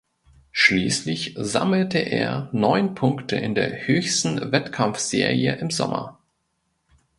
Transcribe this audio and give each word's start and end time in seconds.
Schließlich 0.51 1.35
sammelte 1.37 1.99
er 1.99 2.49
neun 2.53 2.95
Punkte 2.95 3.35
in 3.35 3.53
der 3.53 3.85
höchsten 3.85 4.51
Wettkampfserie 4.51 5.57
im 5.57 5.69
Sommer. 5.69 6.17